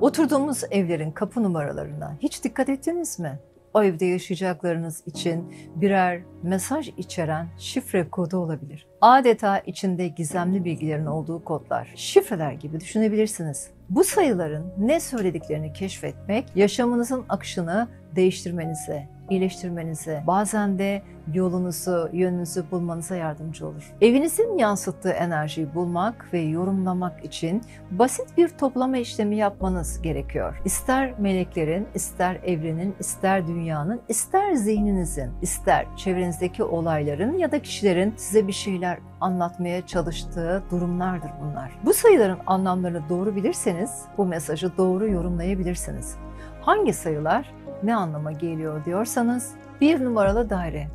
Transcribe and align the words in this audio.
Oturduğumuz 0.00 0.64
evlerin 0.70 1.10
kapı 1.10 1.42
numaralarına 1.42 2.16
hiç 2.20 2.44
dikkat 2.44 2.68
ettiniz 2.68 3.18
mi? 3.18 3.38
O 3.74 3.82
evde 3.82 4.06
yaşayacaklarınız 4.06 5.02
için 5.06 5.54
birer 5.74 6.22
mesaj 6.42 6.88
içeren 6.96 7.48
şifre 7.58 8.08
kodu 8.10 8.36
olabilir. 8.36 8.86
Adeta 9.00 9.58
içinde 9.58 10.08
gizemli 10.08 10.64
bilgilerin 10.64 11.06
olduğu 11.06 11.44
kodlar, 11.44 11.92
şifreler 11.96 12.52
gibi 12.52 12.80
düşünebilirsiniz. 12.80 13.70
Bu 13.90 14.04
sayıların 14.04 14.72
ne 14.78 15.00
söylediklerini 15.00 15.72
keşfetmek, 15.72 16.56
yaşamınızın 16.56 17.24
akışını 17.28 17.88
değiştirmenize, 18.16 19.08
iyileştirmenize, 19.30 20.22
bazen 20.26 20.78
de 20.78 21.02
yolunuzu, 21.34 22.08
yönünüzü 22.12 22.64
bulmanıza 22.70 23.16
yardımcı 23.16 23.66
olur. 23.66 23.92
Evinizin 24.00 24.58
yansıttığı 24.58 25.10
enerjiyi 25.10 25.74
bulmak 25.74 26.28
ve 26.32 26.38
yorumlamak 26.40 27.24
için 27.24 27.62
basit 27.90 28.36
bir 28.36 28.48
toplama 28.48 28.96
işlemi 28.96 29.36
yapmanız 29.36 30.02
gerekiyor. 30.02 30.60
İster 30.64 31.18
meleklerin, 31.18 31.88
ister 31.94 32.36
evrenin, 32.44 32.94
ister 33.00 33.46
dünyanın, 33.46 34.00
ister 34.08 34.54
zihninizin, 34.54 35.30
ister 35.42 35.86
çevrenizdeki 35.96 36.62
olayların 36.62 37.38
ya 37.38 37.52
da 37.52 37.62
kişilerin 37.62 38.14
size 38.16 38.46
bir 38.46 38.52
şeyler 38.52 38.98
anlatmaya 39.20 39.86
çalıştığı 39.86 40.62
durumlardır 40.70 41.30
bunlar. 41.42 41.70
Bu 41.84 41.94
sayıların 41.94 42.38
anlamlarını 42.46 43.02
doğru 43.08 43.36
bilirseniz 43.36 44.02
bu 44.18 44.26
mesajı 44.26 44.76
doğru 44.76 45.08
yorumlayabilirsiniz. 45.08 46.16
Hangi 46.60 46.92
sayılar 46.92 47.54
ne 47.82 47.94
anlama 47.94 48.32
geliyor 48.32 48.84
diyorsanız 48.84 49.54
bir 49.80 50.04
numaralı 50.04 50.50
daire. 50.50 50.88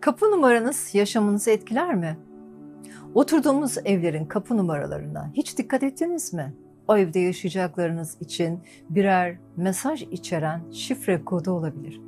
Kapı 0.00 0.30
numaranız 0.30 0.94
yaşamınızı 0.94 1.50
etkiler 1.50 1.94
mi? 1.94 2.18
Oturduğumuz 3.14 3.78
evlerin 3.84 4.24
kapı 4.24 4.56
numaralarına 4.56 5.30
hiç 5.34 5.58
dikkat 5.58 5.82
ettiniz 5.82 6.34
mi? 6.34 6.54
O 6.88 6.96
evde 6.96 7.18
yaşayacaklarınız 7.20 8.16
için 8.20 8.60
birer 8.90 9.36
mesaj 9.56 10.02
içeren 10.02 10.70
şifre 10.72 11.24
kodu 11.24 11.50
olabilir. 11.50 12.00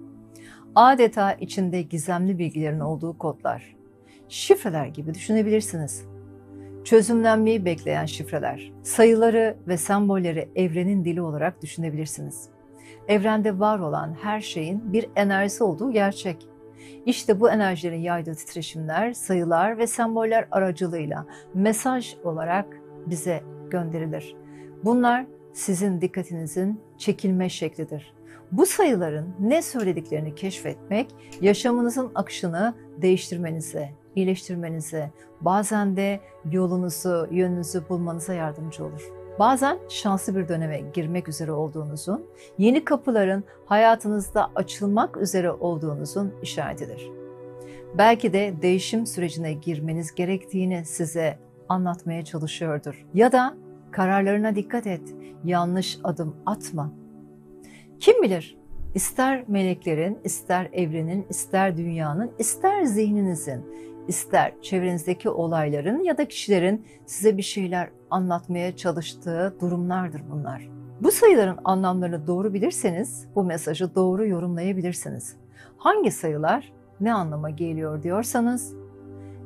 Adeta 0.74 1.32
içinde 1.32 1.82
gizemli 1.82 2.38
bilgilerin 2.38 2.80
olduğu 2.80 3.18
kodlar, 3.18 3.76
şifreler 4.28 4.86
gibi 4.86 5.14
düşünebilirsiniz 5.14 6.07
çözümlenmeyi 6.88 7.64
bekleyen 7.64 8.06
şifreler. 8.06 8.72
Sayıları 8.82 9.56
ve 9.68 9.76
sembolleri 9.76 10.48
evrenin 10.56 11.04
dili 11.04 11.22
olarak 11.22 11.62
düşünebilirsiniz. 11.62 12.48
Evrende 13.08 13.58
var 13.58 13.78
olan 13.78 14.16
her 14.22 14.40
şeyin 14.40 14.92
bir 14.92 15.06
enerjisi 15.16 15.64
olduğu 15.64 15.92
gerçek. 15.92 16.48
İşte 17.06 17.40
bu 17.40 17.50
enerjilerin 17.50 18.00
yaydığı 18.00 18.34
titreşimler, 18.34 19.12
sayılar 19.12 19.78
ve 19.78 19.86
semboller 19.86 20.48
aracılığıyla 20.50 21.26
mesaj 21.54 22.16
olarak 22.24 22.66
bize 23.06 23.42
gönderilir. 23.70 24.36
Bunlar 24.84 25.26
sizin 25.52 26.00
dikkatinizin 26.00 26.80
çekilme 26.98 27.48
şeklidir. 27.48 28.14
Bu 28.52 28.66
sayıların 28.66 29.34
ne 29.40 29.62
söylediklerini 29.62 30.34
keşfetmek, 30.34 31.06
yaşamınızın 31.40 32.10
akışını 32.14 32.74
değiştirmenize, 33.02 33.90
iyileştirmenize, 34.16 35.10
bazen 35.40 35.96
de 35.96 36.20
yolunuzu, 36.50 37.28
yönünüzü 37.30 37.88
bulmanıza 37.88 38.34
yardımcı 38.34 38.84
olur. 38.84 39.12
Bazen 39.38 39.78
şanslı 39.88 40.36
bir 40.36 40.48
döneme 40.48 40.80
girmek 40.94 41.28
üzere 41.28 41.52
olduğunuzun, 41.52 42.26
yeni 42.58 42.84
kapıların 42.84 43.44
hayatınızda 43.66 44.50
açılmak 44.54 45.16
üzere 45.16 45.50
olduğunuzun 45.50 46.32
işaretidir. 46.42 47.10
Belki 47.98 48.32
de 48.32 48.54
değişim 48.62 49.06
sürecine 49.06 49.52
girmeniz 49.52 50.14
gerektiğini 50.14 50.84
size 50.84 51.38
anlatmaya 51.68 52.24
çalışıyordur. 52.24 53.06
Ya 53.14 53.32
da 53.32 53.54
kararlarına 53.90 54.54
dikkat 54.54 54.86
et, 54.86 55.14
yanlış 55.44 55.98
adım 56.04 56.36
atma. 56.46 56.92
Kim 58.00 58.22
bilir 58.22 58.58
İster 58.94 59.44
meleklerin, 59.48 60.18
ister 60.24 60.68
evrenin, 60.72 61.26
ister 61.30 61.76
dünyanın, 61.76 62.30
ister 62.38 62.84
zihninizin 62.84 63.64
ister 64.08 64.52
çevrenizdeki 64.62 65.30
olayların 65.30 66.02
ya 66.04 66.18
da 66.18 66.28
kişilerin 66.28 66.86
size 67.06 67.36
bir 67.36 67.42
şeyler 67.42 67.90
anlatmaya 68.10 68.76
çalıştığı 68.76 69.54
durumlardır 69.60 70.22
bunlar. 70.30 70.68
Bu 71.00 71.10
sayıların 71.10 71.58
anlamlarını 71.64 72.26
doğru 72.26 72.54
bilirseniz 72.54 73.26
bu 73.34 73.44
mesajı 73.44 73.94
doğru 73.94 74.26
yorumlayabilirsiniz. 74.26 75.36
Hangi 75.76 76.10
sayılar 76.10 76.72
ne 77.00 77.14
anlama 77.14 77.50
geliyor 77.50 78.02
diyorsanız 78.02 78.74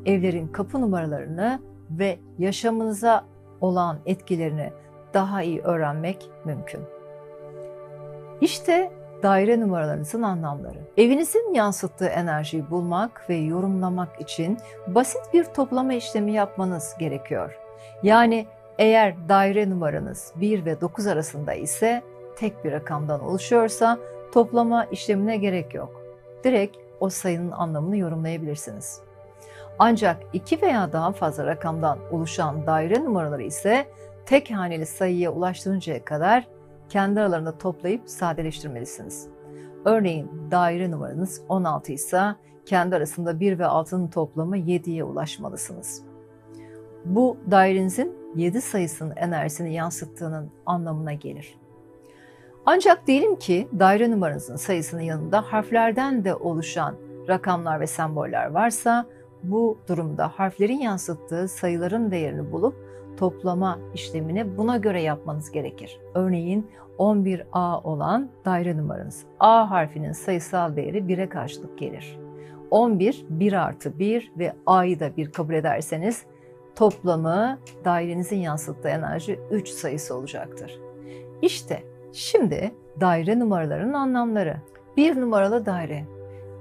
evlerin 0.06 0.48
kapı 0.48 0.80
numaralarını 0.80 1.60
ve 1.90 2.18
yaşamınıza 2.38 3.24
olan 3.60 3.98
etkilerini 4.06 4.72
daha 5.14 5.42
iyi 5.42 5.60
öğrenmek 5.60 6.30
mümkün. 6.44 6.80
İşte 8.40 8.92
daire 9.22 9.60
numaralarınızın 9.60 10.22
anlamları. 10.22 10.78
Evinizin 10.97 11.55
yansıttığı 11.55 12.06
enerjiyi 12.06 12.71
bulmak 12.71 13.31
ve 13.31 13.34
yorumlamak 13.34 14.21
için 14.21 14.59
basit 14.87 15.22
bir 15.34 15.44
toplama 15.44 15.94
işlemi 15.94 16.33
yapmanız 16.33 16.94
gerekiyor. 16.99 17.59
Yani 18.03 18.47
eğer 18.78 19.28
daire 19.28 19.71
numaranız 19.71 20.33
1 20.37 20.65
ve 20.65 20.81
9 20.81 21.06
arasında 21.06 21.55
ise 21.55 22.03
tek 22.37 22.65
bir 22.65 22.72
rakamdan 22.72 23.21
oluşuyorsa 23.25 23.99
toplama 24.33 24.84
işlemine 24.84 25.37
gerek 25.37 25.75
yok. 25.75 26.03
Direkt 26.44 26.77
o 27.00 27.09
sayının 27.09 27.50
anlamını 27.50 27.97
yorumlayabilirsiniz. 27.97 29.00
Ancak 29.78 30.16
iki 30.33 30.62
veya 30.62 30.93
daha 30.93 31.12
fazla 31.12 31.47
rakamdan 31.47 31.99
oluşan 32.10 32.66
daire 32.66 33.04
numaraları 33.04 33.43
ise 33.43 33.87
tek 34.27 34.50
haneli 34.50 34.87
sayıya 34.87 35.31
ulaştırıncaya 35.31 36.04
kadar 36.04 36.47
kendi 36.92 37.20
aralarında 37.20 37.58
toplayıp 37.58 38.03
sadeleştirmelisiniz. 38.08 39.28
Örneğin 39.84 40.30
daire 40.50 40.91
numaranız 40.91 41.42
16 41.48 41.92
ise 41.92 42.22
kendi 42.66 42.97
arasında 42.97 43.41
1 43.41 43.58
ve 43.58 43.62
6'nın 43.62 44.08
toplamı 44.08 44.58
7'ye 44.58 45.04
ulaşmalısınız. 45.04 46.03
Bu 47.04 47.36
dairenizin 47.50 48.16
7 48.36 48.60
sayısının 48.60 49.16
enerjisini 49.16 49.75
yansıttığının 49.75 50.50
anlamına 50.66 51.12
gelir. 51.12 51.58
Ancak 52.66 53.06
diyelim 53.06 53.36
ki 53.36 53.69
daire 53.78 54.10
numaranızın 54.10 54.56
sayısının 54.56 55.03
yanında 55.03 55.41
harflerden 55.41 56.24
de 56.24 56.34
oluşan 56.34 56.97
rakamlar 57.28 57.80
ve 57.80 57.86
semboller 57.86 58.47
varsa 58.47 59.06
bu 59.42 59.78
durumda 59.88 60.28
harflerin 60.28 60.78
yansıttığı 60.78 61.48
sayıların 61.48 62.10
değerini 62.10 62.53
bulup 62.53 62.91
toplama 63.16 63.78
işlemini 63.94 64.56
buna 64.56 64.76
göre 64.76 65.02
yapmanız 65.02 65.50
gerekir. 65.50 66.00
Örneğin 66.14 66.70
11A 66.98 67.82
olan 67.82 68.30
daire 68.44 68.76
numaranız. 68.76 69.24
A 69.40 69.70
harfinin 69.70 70.12
sayısal 70.12 70.76
değeri 70.76 70.98
1'e 70.98 71.28
karşılık 71.28 71.78
gelir. 71.78 72.18
11, 72.70 73.24
1 73.28 73.52
artı 73.52 73.98
1 73.98 74.32
ve 74.38 74.52
A'yı 74.66 75.00
da 75.00 75.16
1 75.16 75.32
kabul 75.32 75.54
ederseniz 75.54 76.22
toplamı 76.76 77.58
dairenizin 77.84 78.36
yansıttığı 78.36 78.88
enerji 78.88 79.40
3 79.50 79.68
sayısı 79.68 80.14
olacaktır. 80.14 80.80
İşte 81.42 81.82
şimdi 82.12 82.72
daire 83.00 83.38
numaralarının 83.38 83.92
anlamları. 83.92 84.56
Bir 84.96 85.20
numaralı 85.20 85.66
daire 85.66 86.04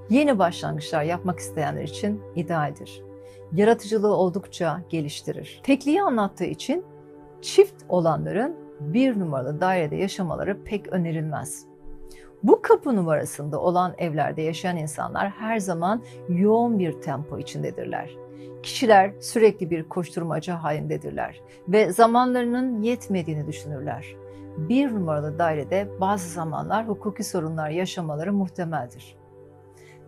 yeni 0.10 0.40
başlangıçlar 0.40 1.04
yapmak 1.04 1.40
isteyenler 1.40 1.84
için 1.84 2.22
idealdir 2.36 3.11
yaratıcılığı 3.54 4.16
oldukça 4.16 4.82
geliştirir. 4.90 5.62
Tekliği 5.64 6.02
anlattığı 6.02 6.46
için 6.46 6.86
çift 7.42 7.84
olanların 7.90 8.56
bir 8.80 9.20
numaralı 9.20 9.62
dairede 9.62 9.96
yaşamaları 9.96 10.64
pek 10.64 10.88
önerilmez. 10.88 11.66
Bu 12.44 12.62
kapı 12.62 12.96
numarasında 12.96 13.60
olan 13.60 13.94
evlerde 13.98 14.42
yaşayan 14.42 14.78
insanlar 14.78 15.30
her 15.30 15.60
zaman 15.60 16.04
yoğun 16.30 16.80
bir 16.80 17.02
tempo 17.02 17.40
içindedirler. 17.40 18.10
Kişiler 18.64 19.14
sürekli 19.20 19.70
bir 19.70 19.90
koşturmaca 19.90 20.64
halindedirler 20.64 21.42
ve 21.68 21.94
zamanlarının 21.94 22.82
yetmediğini 22.82 23.48
düşünürler. 23.48 24.06
Bir 24.58 24.94
numaralı 24.94 25.40
dairede 25.40 25.90
bazı 26.02 26.30
zamanlar 26.30 26.88
hukuki 26.88 27.24
sorunlar 27.24 27.70
yaşamaları 27.70 28.34
muhtemeldir 28.34 29.22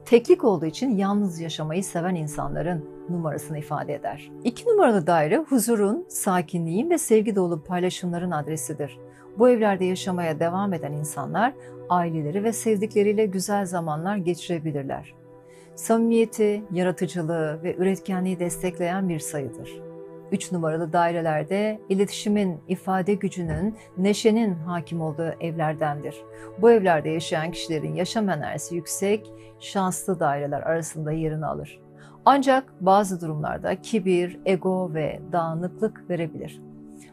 teklik 0.05 0.43
olduğu 0.43 0.65
için 0.65 0.97
yalnız 0.97 1.39
yaşamayı 1.39 1.83
seven 1.83 2.15
insanların 2.15 2.85
numarasını 3.09 3.59
ifade 3.59 3.93
eder. 3.93 4.31
İki 4.43 4.69
numaralı 4.69 5.07
daire 5.07 5.37
huzurun, 5.37 6.05
sakinliğin 6.07 6.89
ve 6.89 6.97
sevgi 6.97 7.35
dolu 7.35 7.63
paylaşımların 7.63 8.31
adresidir. 8.31 8.99
Bu 9.37 9.49
evlerde 9.49 9.85
yaşamaya 9.85 10.39
devam 10.39 10.73
eden 10.73 10.91
insanlar 10.93 11.53
aileleri 11.89 12.43
ve 12.43 12.53
sevdikleriyle 12.53 13.25
güzel 13.25 13.65
zamanlar 13.65 14.17
geçirebilirler. 14.17 15.13
Samimiyeti, 15.75 16.63
yaratıcılığı 16.71 17.63
ve 17.63 17.75
üretkenliği 17.75 18.39
destekleyen 18.39 19.09
bir 19.09 19.19
sayıdır. 19.19 19.81
3 20.31 20.51
numaralı 20.51 20.93
dairelerde 20.93 21.79
iletişimin, 21.89 22.59
ifade 22.67 23.13
gücünün, 23.13 23.77
neşenin 23.97 24.53
hakim 24.53 25.01
olduğu 25.01 25.33
evlerdendir. 25.39 26.15
Bu 26.61 26.71
evlerde 26.71 27.09
yaşayan 27.09 27.51
kişilerin 27.51 27.95
yaşam 27.95 28.29
enerjisi 28.29 28.75
yüksek, 28.75 29.31
şanslı 29.59 30.19
daireler 30.19 30.61
arasında 30.61 31.11
yerini 31.11 31.45
alır. 31.45 31.82
Ancak 32.25 32.73
bazı 32.81 33.21
durumlarda 33.21 33.81
kibir, 33.81 34.39
ego 34.45 34.93
ve 34.93 35.19
dağınıklık 35.31 36.09
verebilir. 36.09 36.61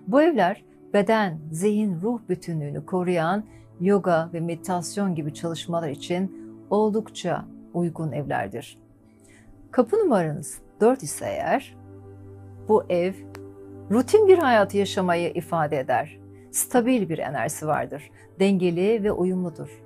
Bu 0.06 0.22
evler 0.22 0.64
beden, 0.94 1.38
zihin, 1.52 2.00
ruh 2.00 2.20
bütünlüğünü 2.28 2.86
koruyan 2.86 3.44
yoga 3.80 4.30
ve 4.32 4.40
meditasyon 4.40 5.14
gibi 5.14 5.34
çalışmalar 5.34 5.88
için 5.88 6.54
oldukça 6.70 7.44
uygun 7.74 8.12
evlerdir. 8.12 8.78
Kapı 9.70 9.96
numaranız 9.96 10.58
4 10.80 11.02
ise 11.02 11.26
eğer 11.26 11.76
bu 12.68 12.84
ev 12.88 13.14
rutin 13.90 14.28
bir 14.28 14.38
hayatı 14.38 14.76
yaşamayı 14.76 15.30
ifade 15.34 15.78
eder. 15.78 16.18
Stabil 16.50 17.08
bir 17.08 17.18
enerjisi 17.18 17.66
vardır. 17.66 18.10
Dengeli 18.40 19.04
ve 19.04 19.12
uyumludur. 19.12 19.82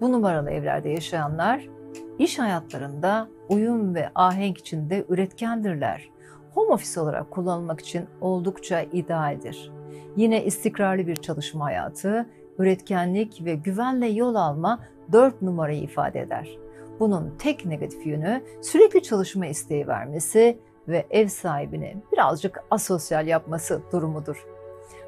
Bu 0.00 0.12
numaralı 0.12 0.50
evlerde 0.50 0.88
yaşayanlar 0.88 1.68
iş 2.18 2.38
hayatlarında 2.38 3.28
uyum 3.48 3.94
ve 3.94 4.10
ahenk 4.14 4.58
içinde 4.58 5.04
üretkendirler. 5.08 6.08
Home 6.54 6.72
office 6.72 7.00
olarak 7.00 7.30
kullanılmak 7.30 7.80
için 7.80 8.06
oldukça 8.20 8.80
idealdir. 8.80 9.72
Yine 10.16 10.44
istikrarlı 10.44 11.06
bir 11.06 11.16
çalışma 11.16 11.64
hayatı, 11.64 12.26
üretkenlik 12.58 13.44
ve 13.44 13.54
güvenle 13.54 14.06
yol 14.06 14.34
alma 14.34 14.80
4 15.12 15.42
numarayı 15.42 15.82
ifade 15.82 16.20
eder. 16.20 16.58
Bunun 17.00 17.34
tek 17.38 17.66
negatif 17.66 18.06
yönü 18.06 18.42
sürekli 18.62 19.02
çalışma 19.02 19.46
isteği 19.46 19.88
vermesi 19.88 20.58
ve 20.88 21.06
ev 21.10 21.28
sahibini 21.28 21.96
birazcık 22.12 22.64
asosyal 22.70 23.26
yapması 23.26 23.82
durumudur. 23.92 24.46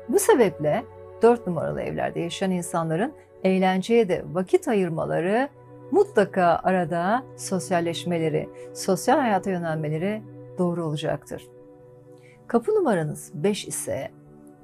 Bu 0.08 0.18
sebeple 0.18 0.84
4 1.22 1.46
numaralı 1.46 1.82
evlerde 1.82 2.20
yaşayan 2.20 2.50
insanların 2.50 3.12
eğlenceye 3.44 4.08
de 4.08 4.24
vakit 4.32 4.68
ayırmaları, 4.68 5.48
mutlaka 5.90 6.60
arada 6.62 7.22
sosyalleşmeleri, 7.36 8.48
sosyal 8.75 9.19
hayata 9.19 9.50
yönelmeleri 9.50 10.22
doğru 10.58 10.84
olacaktır. 10.84 11.48
Kapı 12.46 12.75
numaranız 12.75 13.31
5 13.34 13.69
ise 13.69 14.10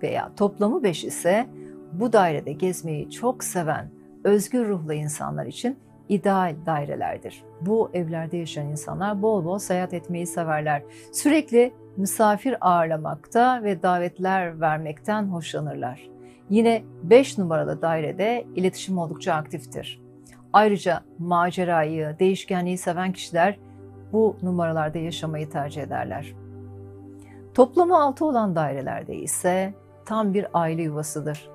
veya 0.02 0.32
toplamı 0.36 0.82
5 0.82 1.04
ise 1.04 1.46
bu 1.92 2.12
dairede 2.12 2.52
gezmeyi 2.52 3.10
çok 3.10 3.44
seven, 3.44 3.90
özgür 4.24 4.68
ruhlu 4.68 4.92
insanlar 4.92 5.46
için 5.46 5.78
ideal 6.08 6.56
dairelerdir. 6.66 7.44
Bu 7.60 7.90
evlerde 7.94 8.36
yaşayan 8.36 8.66
insanlar 8.66 9.22
bol 9.22 9.44
bol 9.44 9.58
seyahat 9.58 9.94
etmeyi 9.94 10.26
severler. 10.26 10.82
Sürekli 11.12 11.72
misafir 11.96 12.56
ağırlamakta 12.60 13.62
ve 13.64 13.82
davetler 13.82 14.60
vermekten 14.60 15.22
hoşlanırlar. 15.22 16.10
Yine 16.50 16.82
5 17.02 17.38
numaralı 17.38 17.82
dairede 17.82 18.46
iletişim 18.56 18.98
oldukça 18.98 19.34
aktiftir. 19.34 20.00
Ayrıca 20.52 21.00
macerayı, 21.18 22.16
değişkenliği 22.18 22.78
seven 22.78 23.12
kişiler 23.12 23.58
bu 24.12 24.36
numaralarda 24.42 24.98
yaşamayı 24.98 25.50
tercih 25.50 25.82
ederler. 25.82 26.34
Toplamı 27.54 28.02
6 28.02 28.24
olan 28.24 28.54
dairelerde 28.56 29.14
ise 29.14 29.74
tam 30.04 30.34
bir 30.34 30.46
aile 30.54 30.82
yuvasıdır. 30.82 31.50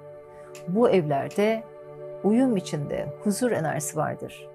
Bu 0.67 0.89
evlerde 0.89 1.63
uyum 2.23 2.57
içinde 2.57 3.13
huzur 3.23 3.51
enerjisi 3.51 3.97
vardır. 3.97 4.47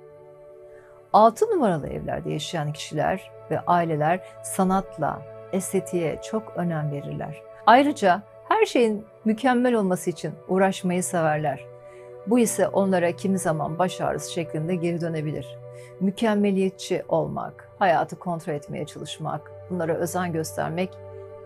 6 1.12 1.46
numaralı 1.46 1.88
evlerde 1.88 2.30
yaşayan 2.30 2.72
kişiler 2.72 3.30
ve 3.50 3.60
aileler 3.60 4.20
sanatla, 4.42 5.22
estetiğe 5.52 6.20
çok 6.22 6.52
önem 6.56 6.90
verirler. 6.90 7.42
Ayrıca 7.66 8.22
her 8.48 8.66
şeyin 8.66 9.04
mükemmel 9.24 9.74
olması 9.74 10.10
için 10.10 10.32
uğraşmayı 10.48 11.02
severler. 11.02 11.64
Bu 12.26 12.38
ise 12.38 12.68
onlara 12.68 13.12
kimi 13.12 13.38
zaman 13.38 13.78
baş 13.78 14.00
ağrısı 14.00 14.32
şeklinde 14.32 14.74
geri 14.74 15.00
dönebilir. 15.00 15.58
Mükemmeliyetçi 16.00 17.02
olmak, 17.08 17.68
hayatı 17.78 18.18
kontrol 18.18 18.54
etmeye 18.54 18.86
çalışmak, 18.86 19.52
bunlara 19.70 19.94
özen 19.94 20.32
göstermek 20.32 20.90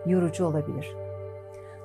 yorucu 0.05 0.45
olabilir. 0.45 0.95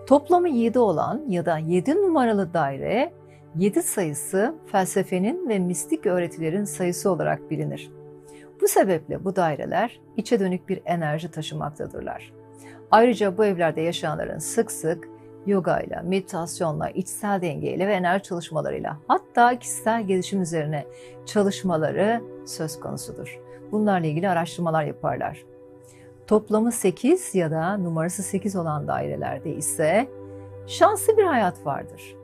Toplamı 0.06 0.48
7 0.48 0.78
olan 0.78 1.24
ya 1.28 1.46
da 1.46 1.58
7 1.58 1.94
numaralı 1.94 2.54
daire 2.54 3.12
7 3.56 3.82
sayısı 3.82 4.54
felsefenin 4.72 5.48
ve 5.48 5.58
mistik 5.58 6.06
öğretilerin 6.06 6.64
sayısı 6.64 7.10
olarak 7.10 7.50
bilinir. 7.50 7.90
Bu 8.60 8.68
sebeple 8.68 9.24
bu 9.24 9.36
daireler 9.36 10.00
içe 10.16 10.40
dönük 10.40 10.68
bir 10.68 10.80
enerji 10.84 11.30
taşımaktadırlar. 11.30 12.32
Ayrıca 12.90 13.38
bu 13.38 13.44
evlerde 13.44 13.80
yaşayanların 13.80 14.38
sık 14.38 14.72
sık 14.72 15.08
yoga 15.46 15.80
ile, 15.80 16.00
meditasyonla, 16.04 16.90
içsel 16.90 17.42
dengeyle 17.42 17.88
ve 17.88 17.92
enerji 17.92 18.22
çalışmalarıyla 18.22 18.96
hatta 19.08 19.58
kişisel 19.58 20.06
gelişim 20.06 20.42
üzerine 20.42 20.86
çalışmaları 21.26 22.22
söz 22.46 22.80
konusudur. 22.80 23.40
Bunlarla 23.72 24.06
ilgili 24.06 24.28
araştırmalar 24.28 24.84
yaparlar. 24.84 25.44
Toplamı 26.26 26.72
8 26.72 27.34
ya 27.34 27.50
da 27.50 27.76
numarası 27.76 28.22
8 28.22 28.56
olan 28.56 28.88
dairelerde 28.88 29.54
ise 29.54 30.08
şanslı 30.66 31.16
bir 31.16 31.24
hayat 31.24 31.66
vardır. 31.66 32.16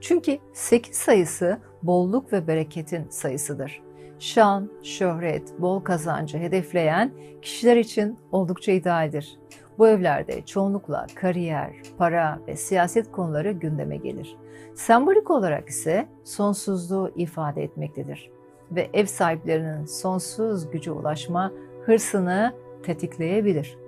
Çünkü 0.00 0.38
8 0.52 0.96
sayısı 0.96 1.58
bolluk 1.82 2.32
ve 2.32 2.46
bereketin 2.46 3.06
sayısıdır. 3.10 3.82
Şan, 4.18 4.70
şöhret, 4.82 5.60
bol 5.60 5.80
kazancı 5.80 6.38
hedefleyen 6.38 7.12
kişiler 7.42 7.76
için 7.76 8.18
oldukça 8.32 8.72
idealdir. 8.72 9.38
Bu 9.80 9.88
evlerde 9.88 10.42
çoğunlukla 10.42 11.06
kariyer, 11.14 11.70
para 11.98 12.38
ve 12.48 12.56
siyaset 12.56 13.12
konuları 13.12 13.52
gündeme 13.52 13.96
gelir. 13.96 14.36
Sembolik 14.74 15.30
olarak 15.30 15.68
ise 15.68 16.08
sonsuzluğu 16.24 17.12
ifade 17.16 17.62
etmektedir 17.62 18.30
ve 18.70 18.90
ev 18.92 19.06
sahiplerinin 19.06 19.84
sonsuz 19.84 20.70
güce 20.70 20.92
ulaşma 20.92 21.52
hırsını 21.86 22.54
tetikleyebilir. 22.82 23.78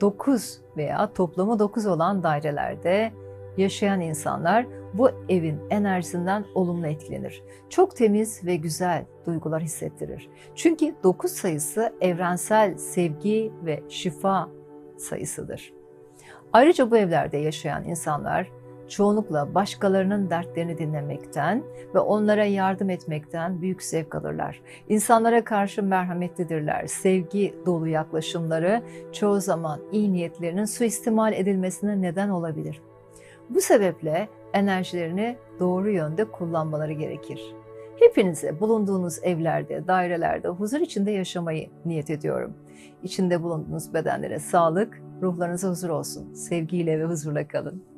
9 0.00 0.60
veya 0.76 1.12
toplamı 1.12 1.58
9 1.58 1.86
olan 1.86 2.22
dairelerde 2.22 3.12
yaşayan 3.56 4.00
insanlar 4.00 4.66
bu 4.94 5.10
evin 5.28 5.60
enerjisinden 5.70 6.44
olumlu 6.54 6.86
etkilenir. 6.86 7.42
Çok 7.68 7.96
temiz 7.96 8.46
ve 8.46 8.56
güzel 8.56 9.04
duygular 9.26 9.62
hissettirir. 9.62 10.28
Çünkü 10.54 10.94
9 11.02 11.30
sayısı 11.30 11.92
evrensel 12.00 12.76
sevgi 12.76 13.52
ve 13.64 13.82
şifa 13.88 14.48
sayısıdır. 14.96 15.72
Ayrıca 16.52 16.90
bu 16.90 16.96
evlerde 16.96 17.36
yaşayan 17.36 17.84
insanlar 17.84 18.50
çoğunlukla 18.88 19.54
başkalarının 19.54 20.30
dertlerini 20.30 20.78
dinlemekten 20.78 21.62
ve 21.94 21.98
onlara 21.98 22.44
yardım 22.44 22.90
etmekten 22.90 23.62
büyük 23.62 23.82
zevk 23.82 24.14
alırlar. 24.14 24.60
İnsanlara 24.88 25.44
karşı 25.44 25.82
merhametlidirler. 25.82 26.86
Sevgi 26.86 27.54
dolu 27.66 27.88
yaklaşımları 27.88 28.82
çoğu 29.12 29.40
zaman 29.40 29.80
iyi 29.92 30.12
niyetlerinin 30.12 30.64
suistimal 30.64 31.32
edilmesine 31.32 32.02
neden 32.02 32.28
olabilir. 32.28 32.82
Bu 33.50 33.60
sebeple 33.60 34.28
enerjilerini 34.52 35.36
doğru 35.60 35.90
yönde 35.90 36.24
kullanmaları 36.24 36.92
gerekir. 36.92 37.54
Hepinize 38.00 38.60
bulunduğunuz 38.60 39.18
evlerde, 39.22 39.86
dairelerde 39.86 40.48
huzur 40.48 40.80
içinde 40.80 41.10
yaşamayı 41.10 41.70
niyet 41.84 42.10
ediyorum. 42.10 42.54
İçinde 43.02 43.42
bulunduğunuz 43.42 43.94
bedenlere 43.94 44.38
sağlık, 44.38 45.02
ruhlarınıza 45.22 45.70
huzur 45.70 45.88
olsun. 45.88 46.32
Sevgiyle 46.32 47.00
ve 47.00 47.04
huzurla 47.04 47.48
kalın. 47.48 47.93